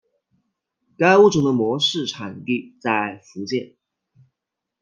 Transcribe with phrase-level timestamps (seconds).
[0.97, 3.75] 该物种的模式产地在福建。